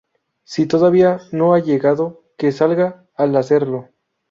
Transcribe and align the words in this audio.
Si 0.45 0.65
todavía 0.65 1.19
no 1.31 1.53
ha 1.53 1.59
llegado, 1.59 2.23
que 2.35 2.51
salga 2.51 3.05
al 3.13 3.35
hacerlo. 3.35 3.89